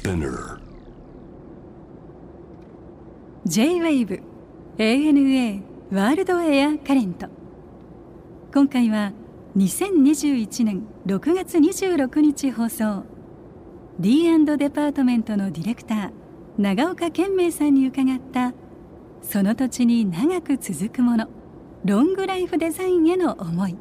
[0.00, 0.58] Spinner.
[3.46, 4.22] J-WAVE
[4.78, 5.62] ANA
[5.92, 7.26] ワールドエアカレント
[8.54, 9.12] 今回は
[9.58, 13.04] 2021年6月26日放送。
[13.98, 14.22] D&
[14.56, 16.10] デパートメントのディレクター
[16.56, 18.54] 長岡健明さんに伺った
[19.20, 21.28] その土地に長く続くもの
[21.84, 23.76] ロングライフデザインへの思い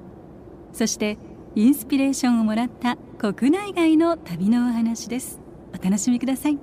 [0.74, 1.18] そして
[1.56, 5.49] インスピレーションをもらった国内外の旅のお話です。
[5.80, 6.58] お楽しみください。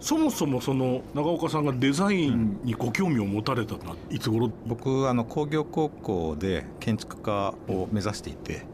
[0.00, 8.66] そもそもその長岡さんがデザインにご興味を持たれたのはいつ頃、僕あの工業高校で建築家を目指していて、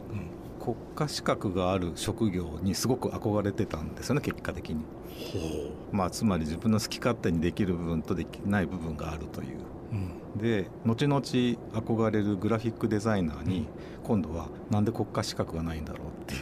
[0.59, 4.83] 国家資格がある職業にすごく憧れてたんですよね結果的に。
[5.93, 9.57] まあ、つまり自分の好き勝手にできる部分とできない部分があるという。
[10.35, 13.67] で後々憧れるグラフィックデザイナーに
[14.03, 16.41] 今度はなんで国家資格がないんだろうっていう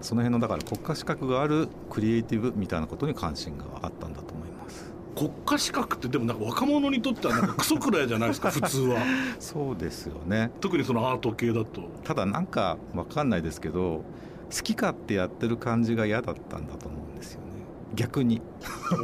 [0.00, 4.92] その辺のだから国家資格があるクリエイティブみたいなことに関心があったんだと思います。
[5.16, 9.00] 国家資格ってでもなんか若者にとってはなんかクソくらいじゃないですか 普通は。
[9.40, 10.52] そうですよね。
[10.60, 11.82] 特にそのアート系だと。
[12.04, 14.04] ただなんか分かんないですけど
[14.50, 17.46] 好き勝手やってる感じが嫌だったんだと思うんですよね。
[17.94, 18.40] 逆に。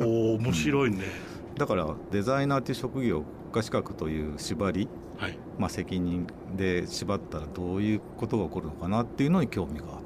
[0.00, 0.98] おお面白いね、
[1.56, 5.38] だからデザイナーという職業国家資格という縛り、はい。
[5.58, 9.94] まあ、責任で縛ったらどういうことが起こるのかなっていうのに興味があった。
[9.94, 10.04] うーん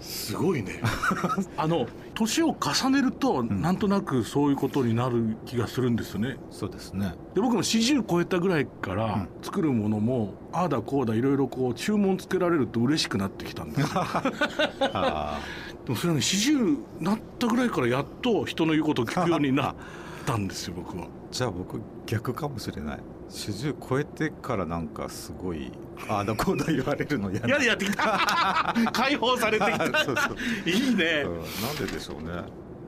[0.00, 0.80] すごいね。
[1.56, 6.36] あの年を重ねると、なんとなくそういうことになる気がするんですよね。
[6.50, 7.14] そうですね。
[7.34, 13.88] で僕も40超えたぐらいから作るものも、ああだこうだいろいろこう注文つけられると嬉しくなってきたんです。
[13.94, 14.00] で
[15.92, 19.74] もそれはね40なったぐらいからやっと人の言うことを聞くようになっ
[20.26, 21.04] たんですよ僕は。
[21.04, 22.98] ーじゃあ僕逆かもしれない
[23.28, 25.70] 40超えてからなんかすごい
[26.08, 30.04] ああだこうだ言われるの嫌やれやってきた解放されてきた。
[30.04, 31.24] そうそういいね。
[31.24, 32.42] うん、なんででしょうね。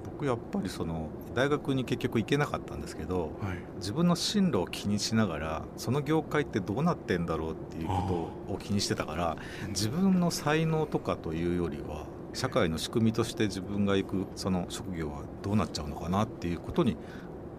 [0.05, 3.59] 僕やっぱりその大学に結局行けなかったんですけどはい。
[3.77, 9.37] 自分の進路を気にしながらその業界ってどうなってんだろうっていうことを気にしてたから
[9.69, 16.97] 自分の才能とかというよりは社会の仕組みとして自分が行くその職業はどうなっちゃうのかなっていうことに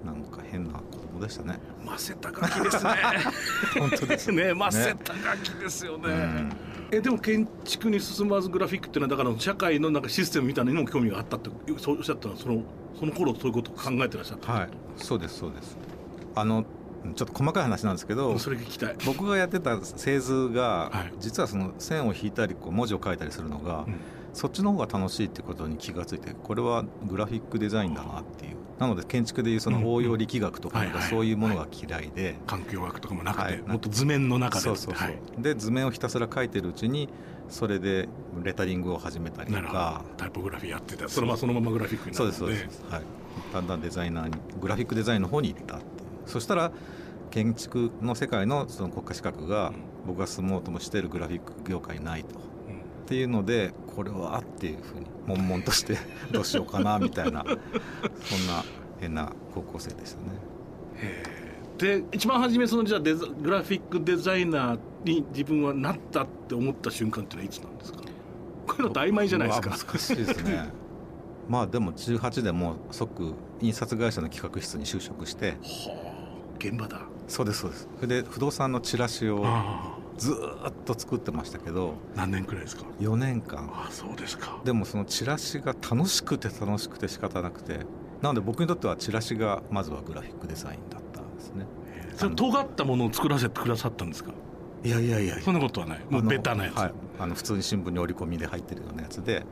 [0.03, 1.59] なんか変な子供でしたね。
[1.85, 2.91] ませたガキですね。
[3.79, 6.53] 本当ですねませたガキですよね、うん。
[6.91, 12.63] えでも建築に進まずグラフィックっていうのはだから社会のなんかシステムみたいなのにも興味があったってそうおっしゃったのはその
[12.99, 15.77] その頃そういうことを考えてらっしゃった、はい、そうですそうです。
[16.35, 16.65] あの
[17.15, 18.95] ちょっと細かい話なんですけど、それ聞きたい。
[19.07, 21.13] 僕がやってた製図が、はい。
[21.19, 23.95] 実はその線を引いたりこう文字を書いたりするのが、うん。
[24.33, 33.61] そっちの方が楽しいってことに気がついてこれはグラフィックデザインだなっていうなので建築でいうその応用力学とかそういうものが嫌いで、環境学とかもなくて、はい。
[33.61, 34.63] もっと図面の中で。
[34.63, 35.19] そうそうそう、はい。
[35.37, 37.07] で図面をひたすら書いてるうちに
[37.47, 38.09] それで
[38.41, 40.03] レタリングを始めたりとか。
[40.17, 41.07] タイポグラフィーやってた。
[41.07, 42.37] そのままそのままグラフィックになるので。
[42.37, 43.03] そうですそうです、はい、
[43.53, 45.79] だんだんデザイナーにグラフィックデザインの方に行った
[46.25, 46.71] そしたら
[47.29, 49.73] 建築の世界のその国家資格が
[50.07, 52.50] 僕が住もうともしているグラフィック業界にないと。
[53.11, 55.97] っていうのでこれはっていうふうに悶々として
[56.31, 57.57] どうしようかなみたいなそん
[58.47, 58.63] な
[59.01, 60.23] 変な高校生でしたね。
[61.77, 67.99] で一番初めそのじゃあデザグラフィックデザイナーに自分はなったって思った瞬間っていうのはいつなんですか？
[67.99, 68.05] こ
[68.69, 69.69] ういうのって曖昧じゃないですか。
[69.71, 70.69] 難しいですね。
[71.49, 75.49] まあでも18でもう即印刷会社の企画室に就職して。
[75.49, 76.55] はあ。
[76.59, 77.01] 現場だ。
[77.27, 77.89] そうですそうです。
[77.99, 83.67] それで不動産のチラシをあずーっと作ってましたけどあ何年くらいですか？4年間。
[83.73, 84.61] ああそうですか。
[84.63, 87.79] でもそのチラシが楽しくて楽しくて仕方なくて
[88.21, 91.65] なので僕にとってはチラシがまずはグラフィックデザインだったんですね。
[92.15, 94.31] それ尖ったものを作らせてくださったんですか？
[94.83, 95.41] いやいやいや。
[95.41, 96.05] そんなことはない。
[96.07, 99.43] もうベタなやつ、はい、あの普通に新聞に折り込みで入ってるようなやつで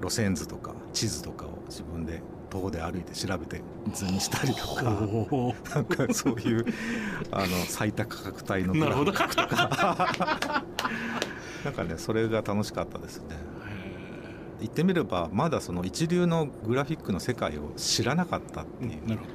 [0.00, 2.22] 路線図とか地図とかを自分で
[2.56, 3.60] 徒歩で歩いて調べて
[3.92, 4.90] 図にしたりとか
[5.30, 6.64] おなんかそういう
[7.30, 9.12] あの 最多価格帯のなるほど。
[11.64, 13.36] なんかねそれが楽しかったですね。
[14.60, 19.26] 言ってみればまだその一流のグラフィックの世界を知らなかったっていう、なるほ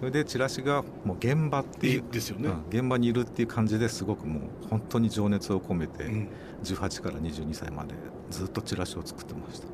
[0.00, 6.28] それでチラシがもう現場ってどいうですよね、うん現場にいるっていう感じですごくもう本当に情熱を込めて、うん。
[6.62, 7.94] 18から22歳まで
[8.30, 9.66] ずっとチラシを作ってました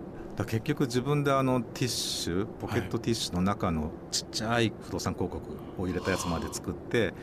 [0.45, 5.43] 結局自分であのティッシュポケットティッシュの中のちっちゃい不動産広告
[5.79, 7.15] を入れたやつまで作って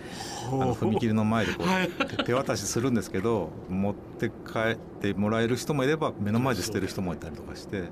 [0.52, 1.90] あの踏切の前でこう、はい。
[1.90, 7.84] 手手渡しするんですけど持って帰ってもらえる人もいれば目の前で捨てる人もいたりとかして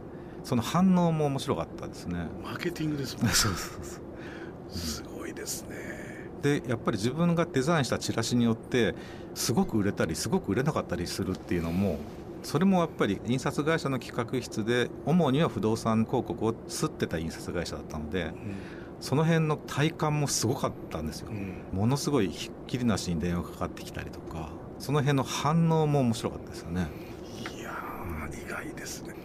[0.44, 2.28] その反応も面白かったですね。
[2.44, 4.78] マーケティングですもん そうそうそう。
[4.78, 6.30] すごいですね。
[6.42, 8.94] でやっぱり自分がデザインしたチラシによって
[9.34, 11.98] すごく売れたりすごく売れなかったりするっていうのも
[12.46, 18.34] それもやっぱり印刷会社の企画室で主には不動産広告を吸ってた印刷会社だったので、
[19.00, 21.30] その辺の体感もすごかったんですよ、
[21.74, 26.88] ものすごいひっきりなしに電話かかってきたりとかその辺の反応も面白かったですよね。
[27.58, 27.72] いや
[28.32, 29.16] 意外ですね。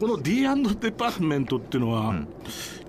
[0.00, 0.46] この D& デ
[0.92, 2.28] パートメントっていうのは、うん、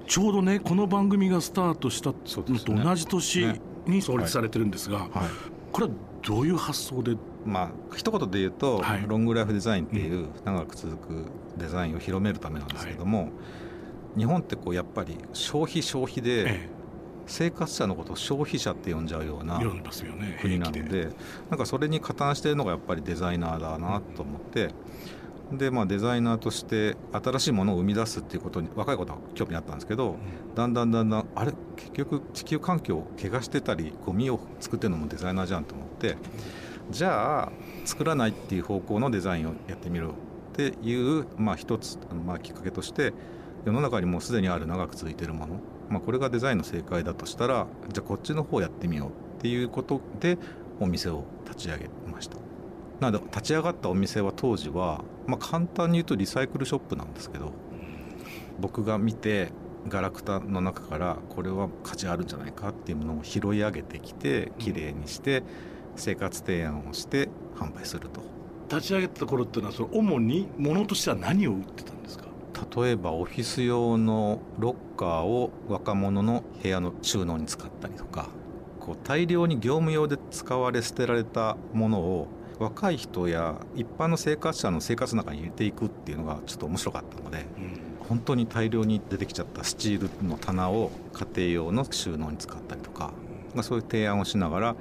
[0.08, 5.30] ちょうどねこの番組がスタートしたのと同じ年に創立されてるんですが、ねはい、
[5.72, 7.16] これはどういう発想で？
[7.46, 11.26] まあ一言で言うと、はい、ロングライフデザインっていう長く続く
[11.58, 13.30] デザインを広めるためなんですけども、はい、
[14.20, 16.70] 日本ってこうやっぱり消費消費で、
[17.28, 19.60] 生活者のことを消費者って呼んじゃうような
[20.42, 21.10] 国なので
[21.50, 24.70] なんかそれに加担しているのがやっぱりデザイナーだなと思って。
[25.52, 30.18] でまあ、デザイナーとして新しいものを生み出すっていうことに若いことは興味あったんですけど、
[30.54, 31.54] だんだんだんだんあれ？
[31.76, 36.18] 結局地球環境を怪我してたりゴミを作ってるのもデザイナーじゃんと思って
[36.92, 37.52] じゃあ
[37.86, 40.12] 作らないっていう方向のデザインをやってみろっ
[40.54, 43.14] ていう、まあ、一つ、まあ、きっかけとして
[43.66, 45.60] 世の中にもうすでにある長く続いているもの、
[45.90, 50.38] まあ、これがデザインの正解だとしたらじゃあこっちの方やってみようっていうことで
[50.80, 52.38] お店を立ち上げました
[53.00, 57.54] なので立ち上がったお店は当時は、まあ、簡単に言うとリサイクルショップなんですけど
[58.60, 59.52] 僕が見て
[59.88, 65.44] ガラクタの中からこれは価値あるんじゃないかっていうものを拾い上げてきてきれいにして
[65.96, 68.22] 生活提案をして販売すると。
[68.70, 72.26] 立ち上げた頃っていうのはその主にものとしては何を売ってたんですか？
[72.82, 78.28] 例えばオフィス用のロッカーを若者の部屋の収納に使ったりとか
[78.80, 82.28] こう大量に業務用で使われ捨てられたものを
[82.60, 93.14] 若い人や一般の生活者の生活の中に入れていくっていうのがちょっと面白かったので、うん、本当に大量に出てきちゃったスチールの棚を家庭用の収納に使ったりとか、
[93.56, 94.76] まあ、そういう提案をしながら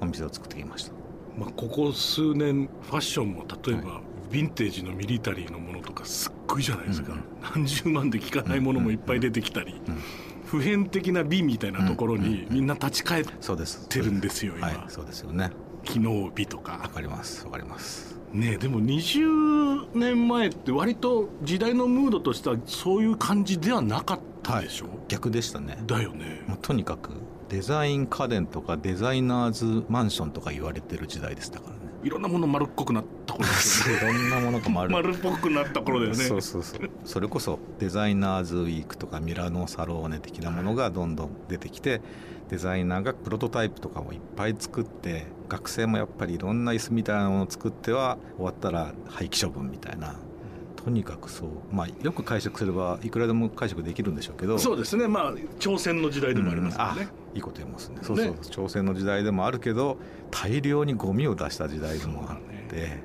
[0.00, 0.92] お店を作ってきました。
[1.36, 4.00] まあ、ここ数年ファッションも例えば、は
[4.30, 7.24] い、ヴィンテージのミリタリーのものとかすっごいじゃないですか、うんうん、
[7.54, 10.00] 何十万で効かないものもいっぱい出てきたり、うんうん、
[10.46, 15.50] 普遍的な美みたいなところにみんな立ち返ってるんですよ、今、はい、そうですよね
[15.90, 16.72] 機能美とか。
[16.82, 17.44] わかります。
[17.44, 18.16] わかります。
[18.32, 25.78] ねでも20年前って割と時代のムードとしてはそういう感じではなかったでしょ、はい、逆でしたね。
[25.86, 26.42] だよね。
[26.46, 27.10] もうとにかく
[27.48, 34.02] デザイン家電とかデザイナーズマンションとか言われてる時代でしたからねいろんなもの丸っこくなった頃ですよね。
[34.02, 36.16] いろんなものが丸丸っぽくなった頃だよね。
[36.16, 36.90] そうそうそう。
[37.04, 42.00] それこそデザイナーズウィークとかミラノサローネ的なものがどんどん出てきて
[42.48, 50.18] デザイナーがプロトタイプとかをいっぱい作って学生もやっぱりいろんな椅子みたいなものを作っては終わったら廃棄処分みたいな。
[50.82, 51.48] とにかくそう。
[51.70, 54.58] まあよく解釈すればいくらでも解釈できるんでしょうけど。
[54.58, 55.08] そうですね。
[55.08, 57.98] まあ挑戦の時代でもありますよね、うん、いいこと言いますね。
[58.02, 59.98] そうそう、ね、挑戦の時代でもあるけど
[60.30, 62.38] 大量にゴミを出した時代でもあっ
[62.68, 63.02] て、ね、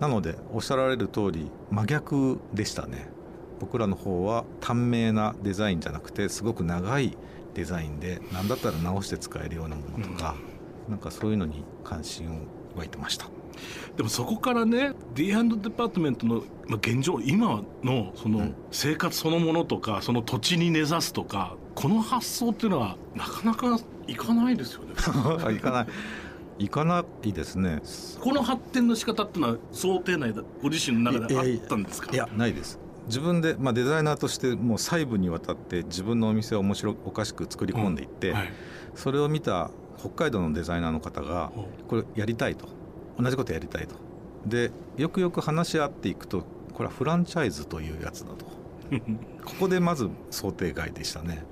[0.00, 3.08] なのでおっしゃられる通り真逆でしたね。
[3.60, 7.16] 僕らの方は短命なデザインじゃなくてすごく長い
[7.54, 10.34] デザインで何だったら直して使えるようなものとか、
[10.86, 10.92] うん。
[10.92, 12.38] なんかそういうのに関心を
[12.76, 13.26] 湧いてました。
[13.96, 15.34] でもそこからね D& デ
[15.70, 24.94] パートメントの現状今のその生活そのものとか、その土地に根ざすとかこの発想っていうのはなかなかいかないですよね。
[25.54, 25.86] いかない。
[26.58, 27.82] いかないですね。
[28.20, 32.12] この発展の仕方っていうのは想定内だご自身の中であったんですか？
[32.12, 32.78] いやないです。
[33.06, 38.52] 自分で、まあ、デザイナーとしてもう細部にわたって自分のお店を面白おかしく作り込んでいって、うんはい、
[38.94, 41.52] それを見た北海道のデザイナーの方が
[41.88, 42.68] これやりたいと。
[43.18, 43.94] 同じことやりたいと。
[44.46, 48.46] でよくよく話し合っていくとこれはフランチャイズというやつだと。
[49.44, 51.44] ここでまず想定外でしたね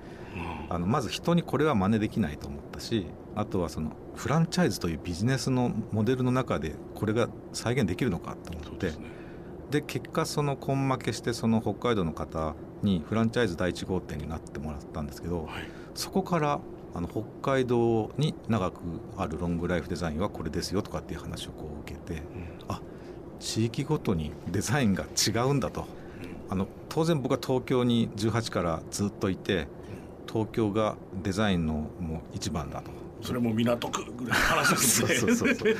[0.68, 8.92] あのまず人にこれは真似できないと思ったしあとはそのフランチャイズというビジネスのモデルの中でこれが再現できるのかと思って
[9.70, 16.60] で、ね、結果その根負けしてその北海道の方にフランチャイズ第1号店になってもらったんですけど、はい、そこから
[16.94, 18.80] あの北海道に長く
[19.16, 22.80] あるロングライフデザインはこれですよとかっていう話をこう受けて、うん、あ
[23.40, 25.86] 地域ごとにデザインが違うんだと、
[26.48, 29.66] あの当然僕は東京に18からずっといて
[30.30, 32.90] 東京がデザインのもう一番だと。
[33.22, 35.74] それも港区ぐらいの話ですねそうそうそう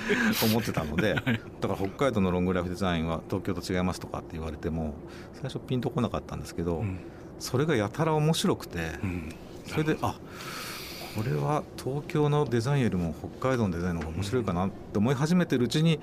[0.51, 1.15] 思ってたので、
[1.61, 4.95] だから北海道のロングライフデザインは東京と違いますとかって言われても
[5.35, 7.01] 最初ピンとこなかったんですけど、うん、
[7.41, 9.35] それがやたら面白くて、うん、
[9.67, 10.15] それであ
[11.17, 16.01] これは東京のデザインよりも北海道のデザインの方が面白いかなって思い始めてるうちに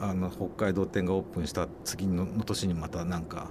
[0.00, 3.50] あの北海道店がオープンした次の年にまたなんか、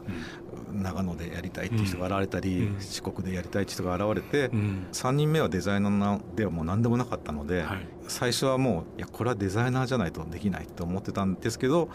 [0.73, 11.89] 長野でやりたいっていう人が現れたり、うん、四国でやりたいっていう人が現れて、うん、3人目はデザイナーではもう何でもなかったので、はい、最初はもういやこれはデザイナーじゃないとできないと思ってたんですけど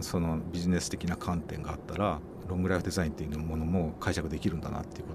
[0.00, 5.14] そのビジネス的な観点があったらロングライフデザインっていうものも解釈できるんだなっていうこ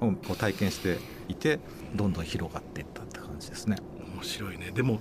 [0.00, 1.58] とを、う体験していて
[1.94, 3.76] どんどん広がっていったって感じですね。
[4.14, 4.70] 面白いね。
[4.74, 5.00] でも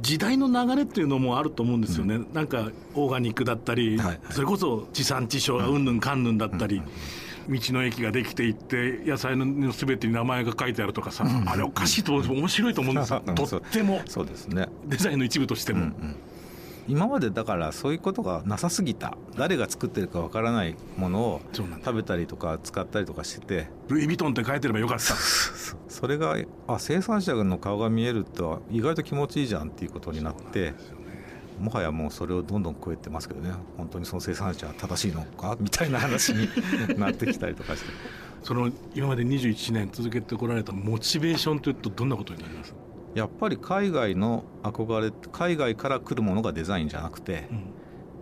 [0.00, 6.82] 時代の流れっていうのもあると思うんですよね、うん、なんかオーガニックだったり、はいはい、それこそ地産地消がうんぬんかんぬんだったり、
[7.48, 12.96] 道の駅ができていって野菜のすべてに名前が書いてあるとかさ、うん、あれおかしいと思うんです面白いと思うん。
[12.96, 14.00] ですよとっても。
[14.06, 14.66] そうですね。
[14.86, 15.80] デザインの一部としても。
[15.80, 16.16] うんうん
[16.88, 19.16] 今までだからそういうことがなさすぎた。
[19.36, 23.68] 誰が作ってるかわからないものを食べたりとか使ったりとかしてて。
[23.88, 25.04] ルイ・ヴィトンって書いてればよかった。
[25.88, 26.36] それが
[26.68, 30.74] あ生産者の顔が見えると意外と気持ちいいじゃんっていうことになって
[31.58, 33.50] もはやもうそれをどんどん超えてますけどね。
[33.76, 36.48] 本当にその生産者は正しいのかみたいな話に
[36.98, 37.86] なってきたりとかして。
[38.42, 42.74] その今まで21年続けてこられたモチベーションというとどんなことになります？
[43.16, 47.64] やっぱり海外の憧れ海外から来るものがデザインじゃなくて、うん、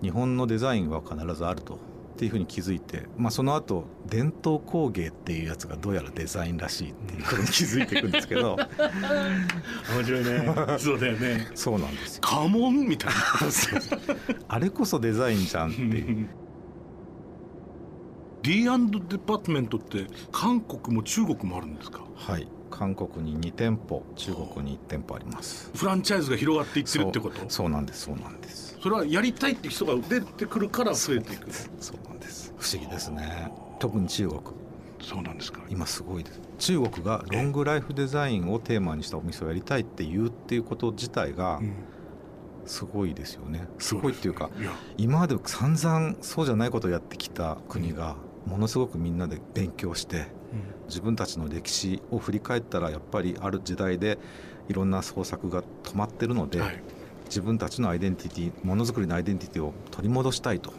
[0.03, 1.75] 日本のデザインは必ずあると
[2.15, 8.55] っていうふうに気づいて、まあ、その後伝統工芸っていうやつがどうやらデザインらしいっていうことに気づいていくんですけど
[9.97, 10.55] 面白いね。
[10.79, 11.49] そうだよね。
[11.57, 12.23] そうなんですよ。
[12.23, 13.17] 家紋みたいな。
[14.47, 16.29] あれこそデザインじゃんっていう。
[18.43, 18.69] D& デ
[19.19, 22.03] パートメントって韓国も中国もあるんですか？
[22.15, 25.71] はい韓国に2店舗中国に1店舗あります。
[25.77, 27.49] フランチャイズが広がっていってるってこと？
[27.49, 28.77] そうなんですそうなんです。
[28.83, 31.49] それはやりたいって人が出てくるから増えていく。
[31.79, 32.53] そうなんです。
[32.59, 33.53] 不思議ですね。
[33.79, 34.41] 特に中国。
[35.01, 35.61] そうなんですか。
[35.69, 36.41] 今すごいです。
[36.59, 41.61] 中国がロングライフデザインをテーマにしたお店をやりたいって言うっていうこと自体が、
[42.67, 43.69] すごいですよね。
[43.79, 44.51] すごいっていうか
[44.97, 48.17] 今まで散々そうじゃないことをやってきた国が
[48.47, 50.29] ものすごくみんなで勉強して
[50.89, 54.19] 自分たちの歴史を振り返ったらやっぱりある時代で
[54.69, 56.83] いろんな創作が止まってるので、はい、
[57.27, 60.73] 自分たちのアイデンティティものづくりのアイデンティティを取り戻したいと。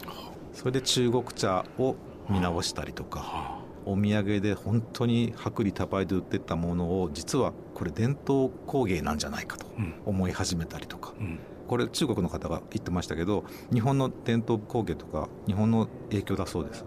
[0.52, 1.96] それで中国茶を
[2.30, 9.66] 見直したりとかお土産で本当に薄利多売で売ってたものを実はこれ伝統工芸なんじゃないかと
[10.06, 11.12] 思い始めたりとか。
[11.20, 11.38] うん。
[11.66, 16.84] これ中国の方が言ってましたけど日本の伝統工芸とか日本の影響だそうです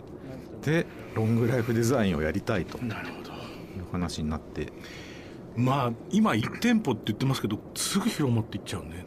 [0.61, 0.85] で
[1.15, 2.77] ロングライフデザインをやりたいと。
[2.77, 4.71] いう話になって。
[5.55, 9.05] まあ今1店舗って言ってますけどすぐ広まっていっちゃうね。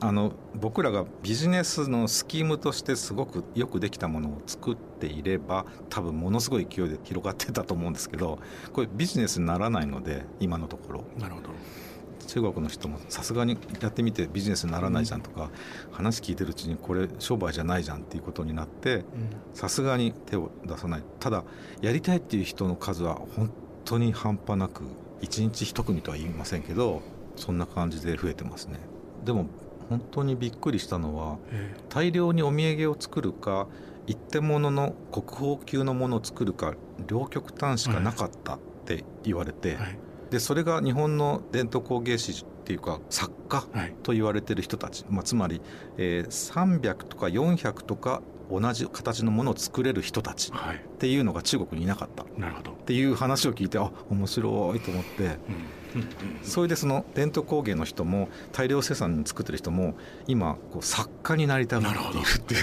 [0.00, 8.38] あの僕らがビジネスのスキームとしてすごくよくできたものを作っていれば多分ものすごい勢いで広がってたと思うんですけど
[8.72, 11.04] これビジネスにならないので今のところ。
[11.18, 11.50] なるほど
[12.26, 15.50] 中国の人もさすがにやってみてビジネスにならないじゃんとか、
[15.92, 19.04] 話聞いてるうちにこれ商売じゃないじゃんっていうことになって
[19.54, 21.02] さすがに手を出さない。
[21.20, 21.44] ただ
[21.80, 23.50] やりたいっていう人の数は本
[23.84, 24.82] 当に半端なく
[25.22, 27.02] 1日1組とは言いませんけど
[27.36, 28.78] そんな感じで増えてますね。
[29.24, 29.46] でも
[29.88, 31.38] 本当にびっくりしたのは
[31.88, 33.68] 大量にお土産を作るか
[34.06, 36.74] 一点物の国宝級のものを作るか
[37.06, 39.98] 両極端しかなかったって言われて、はい
[40.30, 43.64] でそれが日本の伝統工芸士っていうか作家
[44.02, 45.60] と言われてる人たち、はい、まあ、つまり、
[45.98, 52.22] えー、300とか400とか同じ形のものを作れる人たちっていうのが中国にいなかった。
[52.22, 52.26] っ
[52.86, 55.38] ていう話を聞いてあ面白いと思って、
[56.42, 59.94] それでその伝統工芸の人も大量生産に作ってる人も
[60.28, 62.58] 今こう作家になりたがっているってい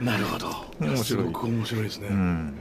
[0.00, 0.04] う。
[0.04, 0.48] なるほど。
[0.80, 1.26] 面白い。
[1.26, 2.08] 面白いですね。
[2.08, 2.58] うん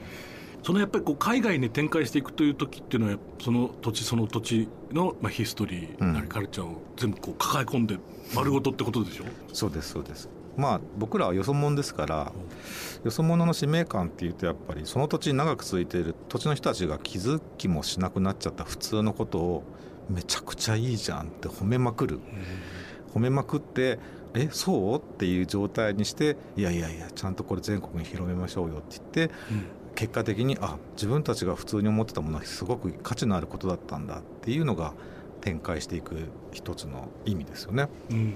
[0.68, 7.98] そのやっぱりこう海外に展開していくという時っていうのはその土地その土地のまあヒストリーなりカルチャーを全部こう抱え込んで
[8.36, 10.28] 丸ごとってことでしょ、うん、そうですそうです。
[10.58, 12.34] まあ僕らはよそ者ですから
[13.06, 19.64] よそ者の使命感っていうとやっぱりその土地に長く続いている土地の人たちが気づきもしなくなっちゃった普通のことを
[20.10, 22.20] めちゃくちゃいいじゃんって褒めまくる、
[23.14, 24.00] 褒めまくって
[24.34, 25.00] えそう？
[25.00, 29.34] っていう状態にしていやいやいやちゃんとこれ全国に広めましょうよって言って、
[29.98, 34.94] 結果的にあ自分たちが普通に思ってたものはすごく価値のあることだったんだっていうのが
[35.42, 38.36] 展開していく一つの意味ですよね、うん、うん、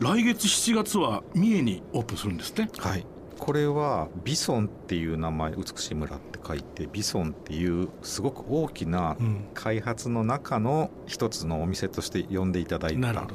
[0.00, 3.06] 来月7月は三重にオープンするんですねはい。
[3.38, 9.16] これはビソンっていう名前美しい村って書いてビソンっていうすごく大きな
[9.54, 13.34] 開発の中の一つのお店として呼んでいただいたと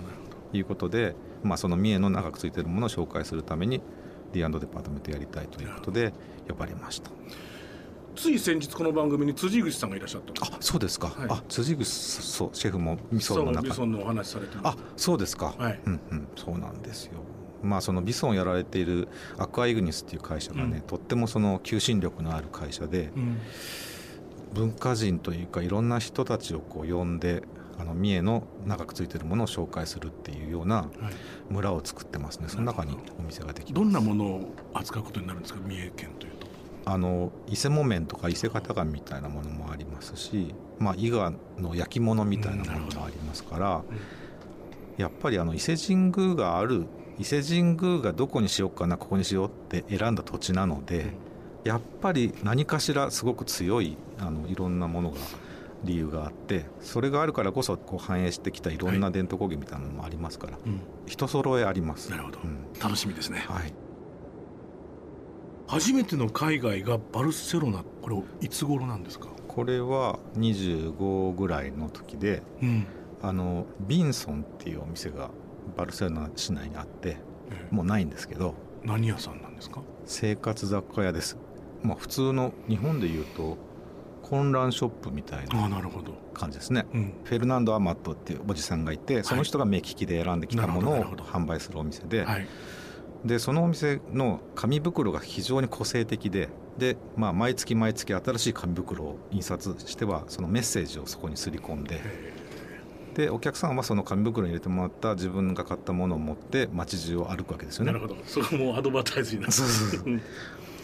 [0.54, 3.82] いうことで、まあ、その三重の長くついてるものを紹介するために
[4.34, 6.14] D& デパートメントやりたいということで
[6.48, 7.12] 呼ばれました。
[8.16, 11.28] つい先日この番組に辻口さんがいらっしゃったあそうですか、はい。
[11.30, 13.62] あ辻口そうシェフも味噌の中。
[13.70, 15.80] ビソンのお話されてまあそうですか、はい。
[15.86, 16.28] うんうん。
[16.36, 17.20] そうなんですよ。
[17.62, 19.08] まあそのビソンをやられている
[19.38, 20.82] アクアイグニスっていう会社がね、うん。
[20.82, 23.38] とってもその求心力のある会社で、うん。
[24.52, 27.44] 文化人というかいろんな人たちをこう呼んで
[27.80, 30.88] あの三重の長くついてるものを紹介するっていうようなはい。
[31.50, 32.50] 村を作ってますね。
[32.50, 35.60] その中にお店ができどんなものを扱うことになるんですか？
[35.66, 36.48] 三重県というと。
[36.86, 43.84] あの伊勢木綿とか伊勢型紙みたいなものもありますし、まあ、伊賀の焼き物みたいなものもありますから、
[44.96, 46.86] やっぱりあの伊勢神宮がある
[47.20, 51.08] 伊勢神宮がどこにしようかなここにしようって選んだ土地なので、
[51.66, 55.18] やっぱり何かしらすごく強いあのいろんなものが
[55.84, 60.82] 理由があってそれがあるからこそこう反映してきたいろんな伝統工芸みたいなのもありますから、うん。
[61.06, 62.10] 人揃えあります。
[62.12, 62.40] なるほど。
[62.44, 62.66] うん。
[62.82, 63.46] 楽しみですね。
[63.48, 63.74] はい。
[65.68, 69.28] 初めての海外がバルセロナこれいつ頃なんですか？
[69.48, 72.88] これは25ぐらいの時でうん。
[73.22, 75.32] あのビンソンっていうお店が
[75.76, 77.18] バルセロナ市内にあって
[77.72, 78.54] もうないんですけど
[78.84, 79.82] 何屋さんなんですか？
[80.06, 81.36] 生活雑貨屋です、
[81.82, 83.58] まあ、普通の日本でいうと
[84.30, 85.70] 混乱ショップみたいな
[86.34, 86.86] 感じですね。
[86.94, 87.14] うん。
[87.24, 92.48] フェルナンド・アマットっていうおじさんがいてその人が目利きで選んできたものを販売するお店ではい。
[93.26, 102.00] でそのお店の紙袋が非常に個性的でで、まあ、毎月毎月新しい紙袋を印刷してはそのメッセージをそこにすり込んで
[103.16, 107.92] でお客さんはその紙袋に入れてもらった自分が買ったものを持って街中を歩くわけですよね。
[107.92, 108.16] なるほど。
[108.26, 110.06] そこもアドバタイズになってそうそうそう。
[110.06, 110.22] うん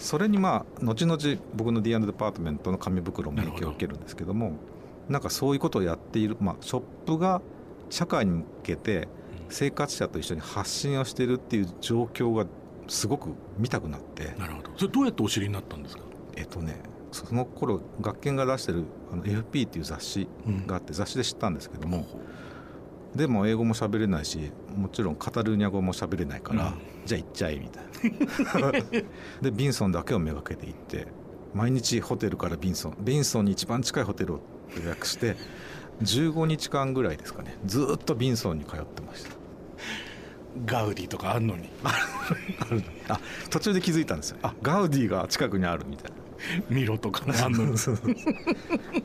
[0.03, 1.17] それにまあ後々
[1.55, 4.53] 僕の D& デパートメントの紙袋も影響を受けるんですけども
[5.07, 7.41] なんかそういうことをやっている、まあ、ショップが
[7.89, 9.07] 社会に向けて
[9.50, 12.45] 生活者と一緒に発信をしているっていう状況が
[12.88, 14.33] すごく見たくなって。
[14.38, 14.72] なるほど。
[14.77, 16.03] それどうやってお知りになったんですか？
[16.36, 16.81] えっとね
[17.12, 20.27] その頃学研が出してるあの FP っていう雑誌
[20.65, 22.05] があって雑誌で知ったんですけども
[23.15, 26.74] でも英語も喋れないしもちろんカタルーニャ語も喋れないから、うん。
[27.05, 27.84] じゃあ行っちゃえみたい
[28.62, 28.79] な。
[29.41, 31.08] でビンソンだけをめがけて行って
[31.53, 34.39] 毎日ホテルからビンソンビンソンに一番近いホテルを
[34.82, 35.36] 予約して
[36.01, 39.43] 15日間ぐらいですかねずーっとビンソンに通ってました。
[40.65, 41.70] ガウディとかあんのに。
[43.08, 44.38] あ途中で気づいたんですよ。
[44.43, 46.22] あガウディが近くにあるみたいな
[46.69, 47.63] ミロとかんの。
[47.65, 47.73] に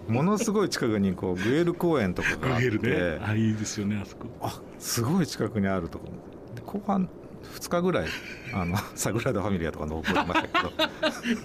[0.08, 2.70] ものすごい近くにこうグエル公園とかがあって。
[2.70, 3.24] グエルね。
[3.24, 4.26] あいいですよねあそこ。
[4.40, 6.06] あすごい近くにあるとこ
[6.54, 7.08] で後半
[7.54, 8.08] 2日ぐらい
[8.52, 10.70] あの サグラダ・ファミリアとか登りましたけど。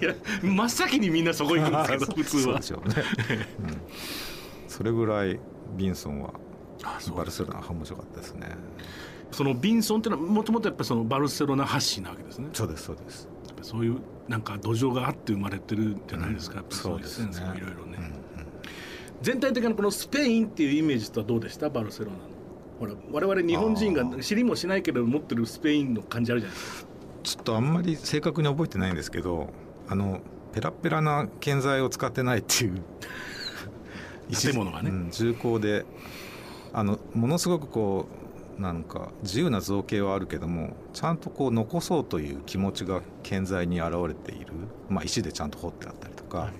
[0.00, 2.42] いや真っ先にみんなそこ行くんですけど普通は。
[2.42, 2.94] そうでしょうね、
[3.60, 3.80] うん、
[4.68, 5.38] それぐらい
[5.76, 6.34] ビンソンは
[7.16, 8.48] バルセロナは面白かったですね。
[9.30, 12.48] そのビンソンっていうのはもともとやっぱりそのバルセロナ発信なわけですね。
[12.52, 13.28] そうですそうです、
[13.62, 16.76] そういうなんか土壌があって生まれてるんじゃないですか、うん。
[16.76, 17.58] そういうセンスもそうですね。
[17.58, 18.14] いろいろね、うんうん。
[19.22, 21.68] 全体的なこのスペインっていうイメージとはどうでした？
[21.68, 22.22] バルセロナの。
[22.80, 26.88] ほら我々日本人が知りもしないけど持ってるスペインの感じあるじゃないですか。
[27.22, 29.50] ちょっとあんまり正確に覚えてないんですけど
[29.88, 30.20] あの
[30.52, 32.82] ペラペラな建材を使ってないっていう。
[34.30, 34.90] 建物がね。
[34.90, 35.84] うん重厚で
[36.72, 38.23] あのものすごくこう
[38.58, 44.52] なんか自由な造形はあるけどもちゃんとこう残そうという気持ちが建材に現れている、
[44.88, 46.52] まあ、石でちゃんと彫ってあったりとか、はい。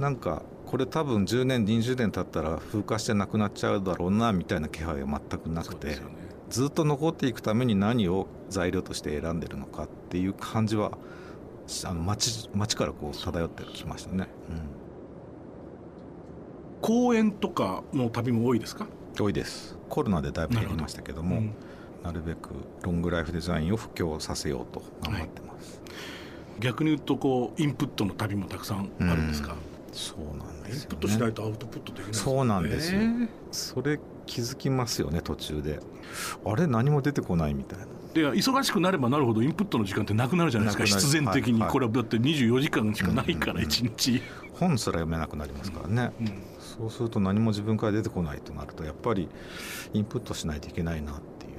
[0.00, 5.98] なんかこれ多分10年20年経ったら風化してなくなっちゃうだろうなみたいな気配は全くなくて、ね。
[6.48, 10.98] ずっと残っていくために何を材料として選んでるのかっていう感じは
[11.84, 14.28] あの街街からこう漂ってきましたね、
[16.82, 18.86] 公園とかの旅も多いですか？
[19.18, 19.76] 多いです。
[19.88, 21.54] コロナでだいぶ減りましたけどもうん
[22.02, 22.50] なるべく
[22.82, 25.80] ロングライフデザインを布教させようと頑張ってます、
[26.58, 29.54] 逆に言うとこうインプットの旅もたくさんあるんですか、
[29.92, 33.00] そうなんインですよプットしないねとアウトプットできないそうなんですよ。
[33.00, 35.80] ねそれ気づきますよね途中で。
[36.44, 37.86] あれ何も出てこないみたいな。
[38.14, 40.84] で忙しくなればなるほどインプットの時間ってなくなるじゃないですか。
[40.84, 44.22] 必然的に、はいはいこれはだって24時間しかないからうんうんうん1日、
[44.54, 46.32] 本すら読めなくなりますからね、うん
[46.76, 49.28] そうすると何も自分から出てこないとなるとやっぱり
[49.92, 51.52] インプットしないといけないなっていう。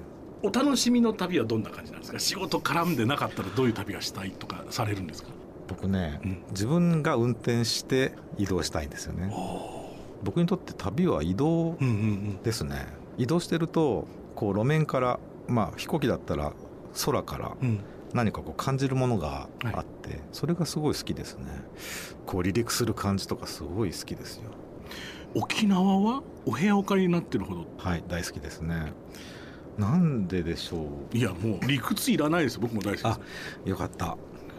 [0.44, 2.20] お楽しみの旅はどんな感じなんですか？
[2.20, 5.30] 仕事絡んでなかったらどういう旅がしたいとかされるんですか？
[5.68, 6.44] 僕ね、うん。
[6.50, 9.34] 自分が運転して移動したいんですよね。
[10.24, 12.44] 僕にとって旅は移動うんうんうん。
[12.44, 12.88] ですね。
[13.18, 16.54] 移動してるとこう路面からまあ飛行機だったら
[17.06, 17.80] 空からうん。
[18.14, 21.46] 何かこう感じるものがあって、それがすごい好きですね。
[22.28, 24.52] こう離陸する感じとかすごい好きですよ
[25.36, 27.66] 沖縄はお部屋お借りになってるほど。
[27.78, 28.94] はい大好きですね。
[29.78, 31.18] なんででしょう。
[31.18, 32.60] いやもう理屈いらないです。
[32.60, 33.06] 僕も大好きです。
[33.08, 33.20] あ
[33.66, 34.18] よかった。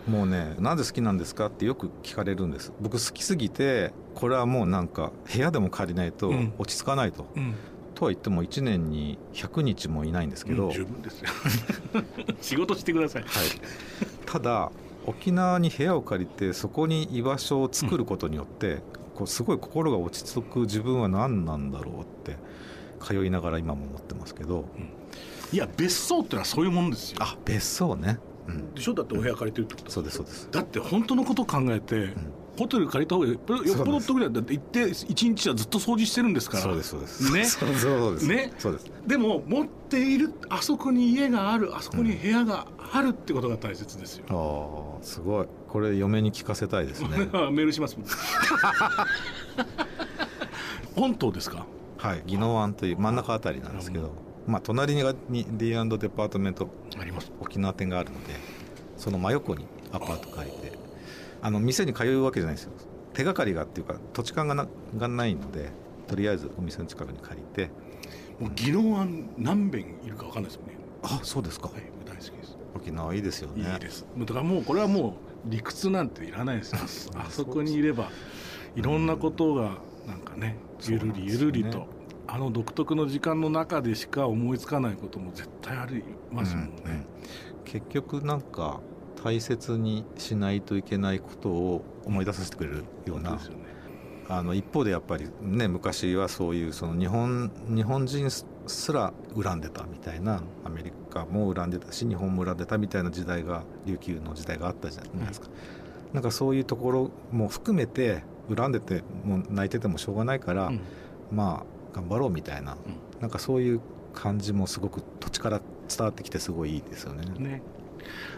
[0.08, 2.72] もうねなぜ好きなんですかってよく聞かれるんです。
[2.80, 7.54] 僕好きすぎてこれはもうなんか部屋でも借りないと落ち着かないと、うん、
[7.94, 11.28] とは言っても1年に100日もいないんですけど、うん、十分ですよ。
[12.40, 13.32] 仕事してください、はい、
[14.26, 14.70] ただ
[15.06, 18.80] 沖縄に部屋を借りてそこに居場所を作ることによって、うん、
[19.14, 22.36] こうすごい心が落ち着く自分は何なんだろうって
[23.00, 24.64] 通いながら今も思ってますけど、
[25.52, 27.18] いや別荘ってのはそういうもんですよ。
[27.20, 28.18] あ別荘ね。
[28.46, 28.94] うん、でしょ？
[28.94, 29.90] だってお部屋借りてるってこと。
[29.90, 30.48] そうですそうです。
[30.50, 32.12] だって本当のこと考えて、うん、
[32.56, 36.62] ホテル借りた方がよっぽど得だだって行って一日はずっと掃除してるんですから。
[36.62, 37.32] そうですそうです。
[37.32, 37.44] ね。
[37.46, 38.26] そうです。
[38.26, 38.52] ね。
[38.58, 38.90] そうです。
[39.06, 45.46] でも持っているあそこに家があるあそこに部屋があるってことが大切ですよ、うん、ああすごい。
[45.68, 47.08] これ嫁に聞かせたいですね。
[47.50, 47.96] メールします
[50.94, 51.66] 本島ですか？
[51.98, 54.12] はい宜野湾という真ん中あたりなんですけど、
[54.46, 55.02] まあ、隣に
[55.50, 55.74] D& デ
[56.08, 56.68] パートメント
[57.00, 57.32] あります。
[57.40, 58.34] 沖縄店があるので
[58.96, 60.72] その真横にアパート借りて
[61.44, 62.72] あの店に通うわけじゃないですよ。
[63.12, 65.68] 手がかりがっていうか土地勘がながないので
[66.08, 67.70] とりあえずお店の近くに借りて。
[68.40, 70.74] もう宜野湾何遍いるか分かんないですよね。
[71.02, 72.56] あそうですか、はい、大好きです。
[72.74, 73.72] 沖縄いいですよね。
[73.74, 74.06] いいです。
[74.16, 77.12] だからもうこれはもう理屈なんていらないですよ。
[77.20, 78.08] あそこにいれば
[78.74, 79.76] いろんなことが
[80.06, 80.56] なんかね
[80.88, 81.86] ゆるりゆるりと
[82.26, 86.02] あの独特の時間の中でしか思いつかないことも絶対あり
[86.32, 87.04] ますもんね、うんうん、
[87.64, 88.80] 結局なんか
[89.24, 93.38] 大切にしないといけないことを思い出させてくれるような、ね、
[94.28, 110.80] あの一方でやっぱりね昔はそういうその日本日本人すら恨んでたみたいなアメリカも恨んでたし日本も恨んでたみたいな時代が琉球の時代があったじゃないですか、うん、なんかそういうところも含めて恨んでてもう泣いててもしょうがないから、うん、
[111.32, 113.80] まあ頑張ろうみたいな、うん、なんかそういう
[114.12, 117.24] 感じもすごく土地から伝わってきてすごいいいですよね。
[117.38, 117.62] ね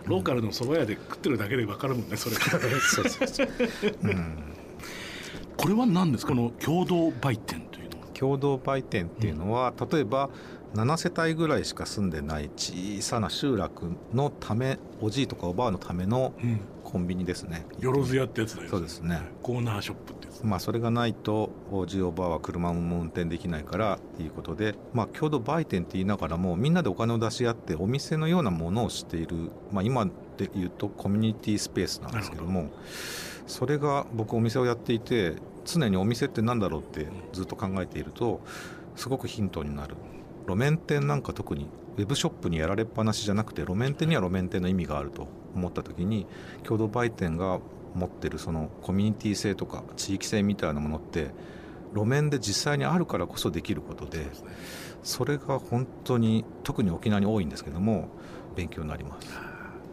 [0.04, 2.36] ローカルの蕎麦屋で食ってるだけで分かるもんねそれ。
[2.36, 3.48] そうそうそう、
[4.02, 4.36] うん、
[5.56, 8.06] これは何ですかこの共同売店というのは？
[8.14, 10.30] 共同売店っていうのは、うん、例えば
[10.74, 16.34] 7世帯ぐらいしか住んでない小さな集落のためおじいとかおばあのための
[16.84, 19.20] コンビニですね、よろずやってやつだよそうですね。
[19.42, 30.06] コーナーショップってまあ、それがないとおじおばあは車も運転できないからっていうことで、まあ、共同売店って言いながらもみんなでお金を出し合ってお店のようなものをしている、まあ、今
[30.36, 32.70] で言うとコミュニティスペースなんですけども
[33.46, 38.40] それが僕お店をやっていて常にお店って何だろうってずっと考えていると
[38.94, 39.94] すごくヒントになる。
[40.46, 46.26] 路面店なんか特にウェブショップにやられっぱなしじゃなくて路面店には路面店の意味があると思った時に
[46.62, 47.58] 共同売店が
[47.96, 51.30] 持ってるそのコミュニティ性とか地域性みたいなものって
[51.94, 54.26] 路面で実際にあるからこそできることで
[55.02, 58.08] それが本当に特に沖縄に多いんですけども
[58.54, 59.28] 勉強になります。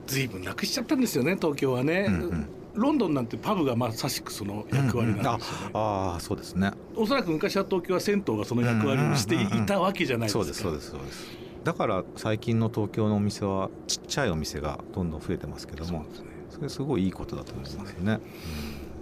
[0.08, 6.72] 随分なくしちゃったんですよね東京はね、うんうん、ロンドンなんてパブがまさしくその役割なんですよね、うんうん、ああそうですね。
[6.96, 11.28] おそらく昔は東京は銭湯がその役割をしていたわけじゃないですか、そうですそうですそうです。
[11.64, 16.06] だから最近の東京のお店はちっちゃいお店がどんどん増えてますけども、ね、
[16.54, 18.20] それすごいいいことだと思いますね。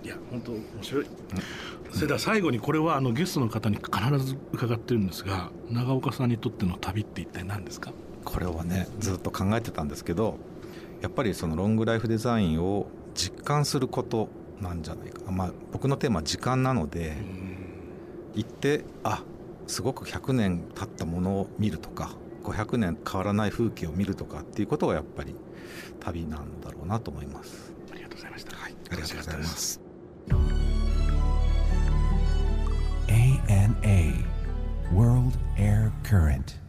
[0.03, 1.05] いや本当面白い、
[1.91, 7.91] それでは最後にこれはあのゲストの方に必ず伺ってるんですが長岡さんにとっての旅って一体何ですか？
[8.25, 10.37] これはねずっと考えてたんですけど
[11.01, 17.15] やっぱりそのロングライフデザインを実感することなんじゃないかまあ僕のテーマは時間なので
[18.33, 19.23] 行ってあ
[19.67, 22.11] すごく100年経ったものを見るとか
[22.43, 25.35] 500年変わらない風景を見るとかっていうことがやっぱり
[25.99, 27.73] 旅なんだろうなと思います。
[27.91, 29.81] ありがとうございました、はい、ありがとうございます。
[33.07, 34.25] ANA
[34.93, 36.60] World Air Current